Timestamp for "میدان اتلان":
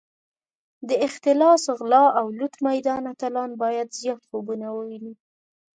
2.67-3.51